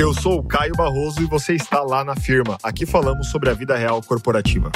[0.00, 2.56] Eu sou o Caio Barroso e você está lá na firma.
[2.62, 4.72] Aqui falamos sobre a vida real corporativa.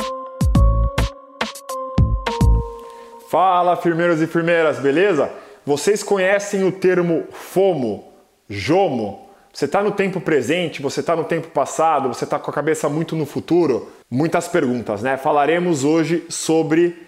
[3.30, 5.32] Fala, firmeiros e firmeiras, beleza?
[5.64, 8.04] Vocês conhecem o termo FOMO,
[8.50, 9.26] JOMO?
[9.50, 12.86] Você está no tempo presente, você está no tempo passado, você está com a cabeça
[12.90, 13.90] muito no futuro?
[14.10, 15.16] Muitas perguntas, né?
[15.16, 17.02] Falaremos hoje sobre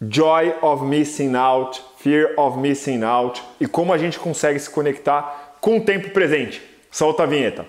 [0.00, 5.54] Joy of Missing Out, Fear of Missing Out e como a gente consegue se conectar
[5.60, 6.72] com o tempo presente.
[6.92, 7.66] Solta a vinheta.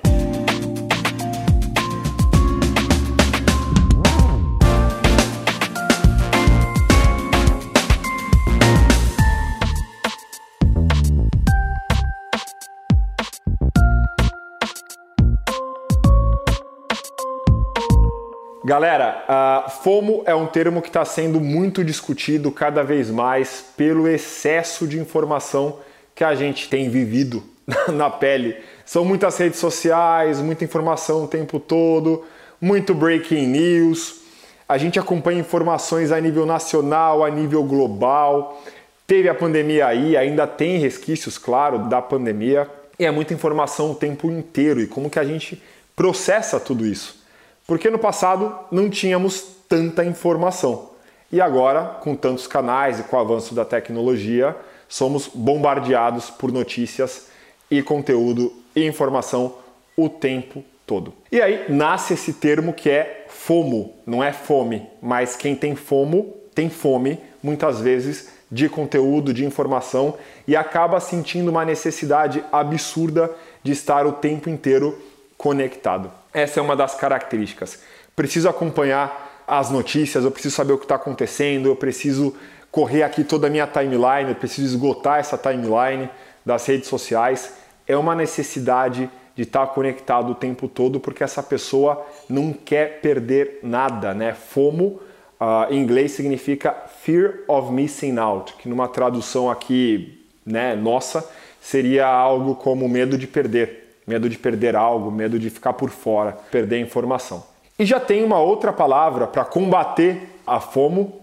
[18.65, 24.05] Galera, uh, FOMO é um termo que está sendo muito discutido cada vez mais pelo
[24.05, 25.79] excesso de informação
[26.14, 27.53] que a gente tem vivido
[27.93, 32.23] na pele são muitas redes sociais, muita informação o tempo todo,
[32.59, 34.22] muito breaking news.
[34.67, 38.61] A gente acompanha informações a nível nacional, a nível global.
[39.05, 42.70] Teve a pandemia aí, ainda tem resquícios, claro, da pandemia.
[42.97, 44.80] E é muita informação o tempo inteiro.
[44.81, 45.61] E como que a gente
[45.95, 47.23] processa tudo isso?
[47.67, 50.92] Porque no passado não tínhamos tanta informação.
[51.31, 54.55] E agora, com tantos canais e com o avanço da tecnologia,
[54.88, 57.33] somos bombardeados por notícias
[57.78, 59.56] e conteúdo e informação
[59.98, 61.14] o tempo todo.
[61.32, 66.36] E aí nasce esse termo que é FOMO, não é fome, mas quem tem FOMO
[66.54, 70.16] tem fome, muitas vezes, de conteúdo, de informação
[70.48, 73.32] e acaba sentindo uma necessidade absurda
[73.64, 75.02] de estar o tempo inteiro
[75.36, 76.12] conectado.
[76.32, 77.80] Essa é uma das características.
[78.16, 82.36] Preciso acompanhar as notícias, eu preciso saber o que está acontecendo, eu preciso
[82.72, 86.08] correr aqui toda a minha timeline, eu preciso esgotar essa timeline
[86.46, 92.06] das redes sociais é uma necessidade de estar conectado o tempo todo, porque essa pessoa
[92.30, 94.34] não quer perder nada, né?
[94.34, 95.00] FOMO
[95.39, 96.71] uh, em inglês significa
[97.02, 101.27] Fear of Missing Out, que numa tradução aqui, né, nossa,
[101.60, 106.38] seria algo como medo de perder, medo de perder algo, medo de ficar por fora,
[106.52, 107.44] perder informação.
[107.80, 111.21] E já tem uma outra palavra para combater a FOMO,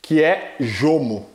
[0.00, 1.26] que é JOMO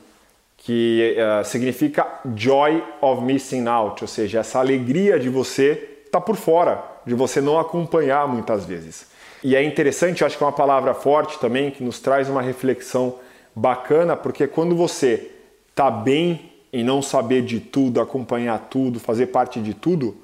[0.66, 6.22] que uh, significa joy of missing out, ou seja, essa alegria de você estar tá
[6.22, 9.06] por fora, de você não acompanhar muitas vezes.
[9.44, 13.20] E é interessante, acho que é uma palavra forte também, que nos traz uma reflexão
[13.56, 15.30] bacana, porque quando você
[15.70, 20.18] está bem em não saber de tudo, acompanhar tudo, fazer parte de tudo,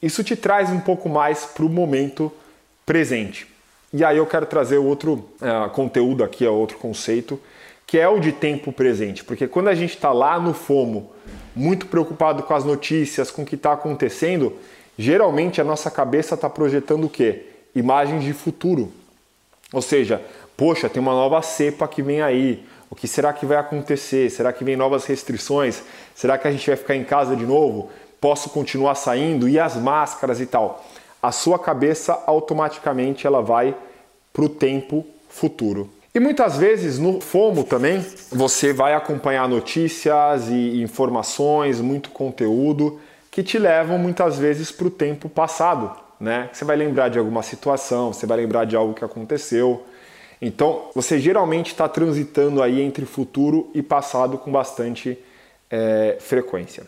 [0.00, 2.32] isso te traz um pouco mais para o momento
[2.86, 3.46] presente.
[3.92, 7.38] E aí eu quero trazer outro uh, conteúdo aqui, outro conceito,
[7.86, 11.10] que é o de tempo presente, porque quando a gente está lá no FOMO,
[11.54, 14.54] muito preocupado com as notícias, com o que está acontecendo,
[14.98, 17.46] geralmente a nossa cabeça está projetando o quê?
[17.74, 18.92] Imagens de futuro.
[19.72, 20.22] Ou seja,
[20.56, 22.64] poxa, tem uma nova cepa que vem aí.
[22.90, 24.30] O que será que vai acontecer?
[24.30, 25.82] Será que vem novas restrições?
[26.14, 27.90] Será que a gente vai ficar em casa de novo?
[28.20, 29.48] Posso continuar saindo?
[29.48, 30.84] E as máscaras e tal?
[31.22, 33.74] A sua cabeça automaticamente ela vai
[34.32, 35.90] para o tempo futuro.
[36.16, 43.00] E muitas vezes no FOMO também você vai acompanhar notícias e informações, muito conteúdo
[43.32, 46.48] que te levam muitas vezes para o tempo passado, né?
[46.52, 49.82] Você vai lembrar de alguma situação, você vai lembrar de algo que aconteceu.
[50.40, 55.18] Então você geralmente está transitando aí entre futuro e passado com bastante
[55.68, 56.84] é, frequência.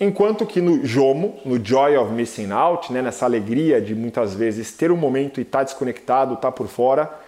[0.00, 4.70] Enquanto que no JOMO, no Joy of Missing Out, né, nessa alegria de muitas vezes
[4.70, 7.26] ter um momento e estar tá desconectado, estar tá por fora,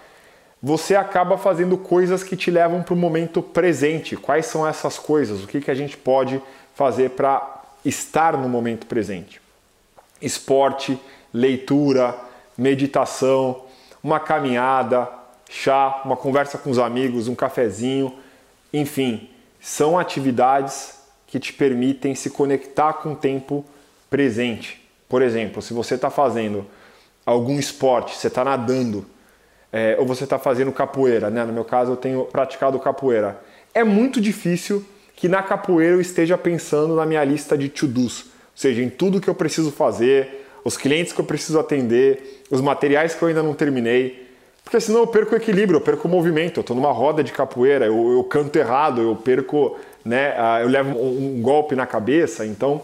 [0.63, 4.17] você acaba fazendo coisas que te levam para o momento presente.
[4.17, 5.43] Quais são essas coisas?
[5.43, 6.41] O que, que a gente pode
[6.75, 9.41] fazer para estar no momento presente?
[10.21, 10.99] Esporte,
[11.33, 12.15] leitura,
[12.59, 13.63] meditação,
[14.03, 15.09] uma caminhada,
[15.49, 18.15] chá, uma conversa com os amigos, um cafezinho,
[18.73, 23.65] enfim, são atividades que te permitem se conectar com o tempo
[24.11, 24.87] presente.
[25.09, 26.67] Por exemplo, se você está fazendo
[27.25, 29.07] algum esporte, você está nadando,
[29.73, 31.45] é, ou você está fazendo capoeira, né?
[31.45, 33.41] No meu caso, eu tenho praticado capoeira.
[33.73, 34.85] É muito difícil
[35.15, 39.21] que na capoeira eu esteja pensando na minha lista de to-dos, ou seja, em tudo
[39.21, 43.43] que eu preciso fazer, os clientes que eu preciso atender, os materiais que eu ainda
[43.43, 44.31] não terminei,
[44.71, 46.59] porque senão eu perco o equilíbrio, eu perco o movimento.
[46.59, 50.35] Eu estou numa roda de capoeira, eu, eu, canto errado, eu perco, né?
[50.63, 52.47] Eu levo um, um golpe na cabeça.
[52.47, 52.81] Então,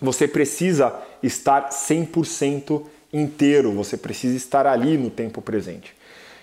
[0.00, 2.82] você precisa estar 100%
[3.12, 5.94] inteiro, você precisa estar ali no tempo presente.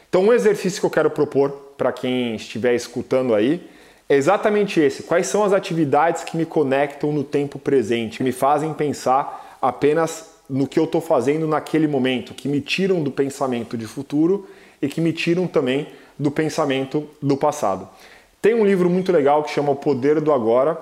[0.10, 3.64] Então, um exercício que eu quero propor para quem estiver escutando aí
[4.10, 8.32] é exatamente esse: quais são as atividades que me conectam no tempo presente, que me
[8.32, 13.78] fazem pensar apenas no que eu estou fazendo naquele momento, que me tiram do pensamento
[13.78, 14.50] de futuro
[14.82, 17.88] e que me tiram também do pensamento do passado.
[18.42, 20.80] Tem um livro muito legal que chama O Poder do Agora,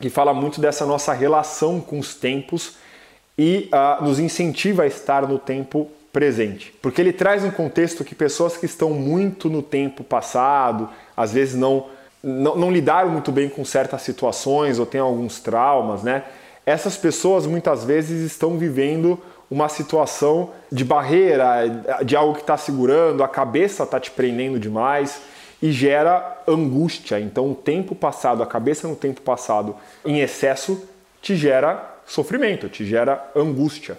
[0.00, 2.76] que fala muito dessa nossa relação com os tempos
[3.36, 6.72] e uh, nos incentiva a estar no tempo presente.
[6.80, 11.56] Porque ele traz um contexto que pessoas que estão muito no tempo passado, às vezes
[11.56, 11.86] não,
[12.22, 16.22] não, não lidaram muito bem com certas situações ou têm alguns traumas, né?
[16.64, 19.20] Essas pessoas muitas vezes estão vivendo
[19.50, 21.64] uma situação de barreira,
[22.04, 25.20] de algo que está segurando, a cabeça está te prendendo demais
[25.60, 27.20] e gera angústia.
[27.20, 29.74] Então, o tempo passado, a cabeça no tempo passado
[30.04, 30.88] em excesso
[31.20, 33.98] te gera sofrimento, te gera angústia.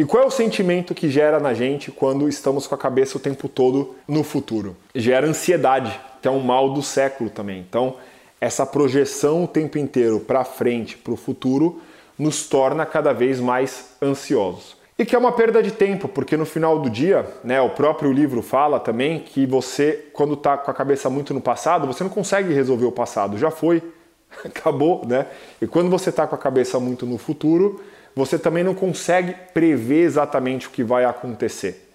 [0.00, 3.20] E qual é o sentimento que gera na gente quando estamos com a cabeça o
[3.20, 4.74] tempo todo no futuro?
[4.94, 7.60] Gera ansiedade, que é um mal do século também.
[7.68, 7.96] Então,
[8.40, 11.82] essa projeção o tempo inteiro para frente, para o futuro,
[12.18, 14.74] nos torna cada vez mais ansiosos.
[14.98, 18.10] E que é uma perda de tempo, porque no final do dia, né, o próprio
[18.10, 22.10] livro fala também que você, quando está com a cabeça muito no passado, você não
[22.10, 23.82] consegue resolver o passado, já foi,
[24.42, 25.26] acabou, né?
[25.60, 27.82] E quando você está com a cabeça muito no futuro,
[28.14, 31.88] você também não consegue prever exatamente o que vai acontecer.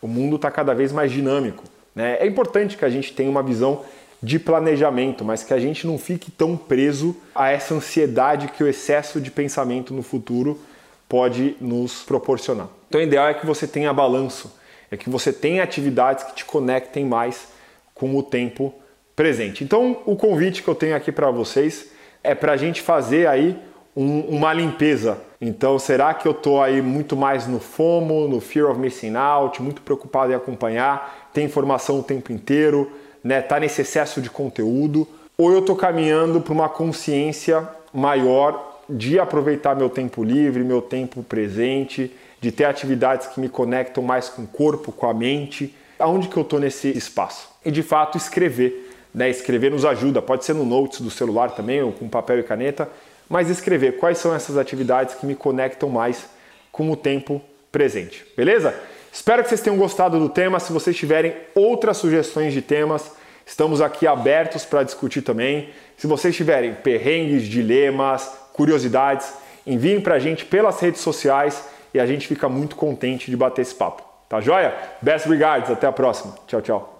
[0.00, 1.64] O mundo está cada vez mais dinâmico.
[1.94, 2.16] Né?
[2.20, 3.84] É importante que a gente tenha uma visão
[4.22, 8.68] de planejamento, mas que a gente não fique tão preso a essa ansiedade que o
[8.68, 10.60] excesso de pensamento no futuro
[11.08, 12.68] pode nos proporcionar.
[12.88, 14.54] Então, o ideal é que você tenha balanço,
[14.90, 17.48] é que você tenha atividades que te conectem mais
[17.94, 18.74] com o tempo
[19.16, 19.64] presente.
[19.64, 21.90] Então, o convite que eu tenho aqui para vocês
[22.22, 23.58] é para a gente fazer aí
[24.00, 25.18] um, uma limpeza.
[25.38, 29.62] Então, será que eu estou aí muito mais no FOMO, no Fear of Missing Out,
[29.62, 32.90] muito preocupado em acompanhar, ter informação o tempo inteiro,
[33.22, 33.42] né?
[33.42, 35.06] Tá nesse excesso de conteúdo,
[35.36, 41.22] ou eu estou caminhando para uma consciência maior de aproveitar meu tempo livre, meu tempo
[41.22, 42.10] presente,
[42.40, 45.74] de ter atividades que me conectam mais com o corpo, com a mente.
[45.98, 47.50] Aonde que eu estou nesse espaço?
[47.62, 49.28] E de fato escrever, né?
[49.28, 52.88] Escrever nos ajuda, pode ser no notes do celular também ou com papel e caneta
[53.30, 56.28] mas escrever quais são essas atividades que me conectam mais
[56.72, 57.40] com o tempo
[57.70, 58.26] presente.
[58.36, 58.74] Beleza?
[59.12, 60.58] Espero que vocês tenham gostado do tema.
[60.58, 63.12] Se vocês tiverem outras sugestões de temas,
[63.46, 65.70] estamos aqui abertos para discutir também.
[65.96, 69.32] Se vocês tiverem perrengues, dilemas, curiosidades,
[69.64, 73.62] enviem para a gente pelas redes sociais e a gente fica muito contente de bater
[73.62, 74.02] esse papo.
[74.28, 74.74] Tá joia?
[75.00, 76.34] Best regards, até a próxima.
[76.46, 76.99] Tchau, tchau.